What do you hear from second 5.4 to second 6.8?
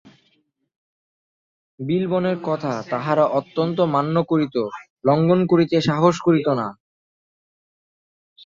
করিতে সাহস করিত না।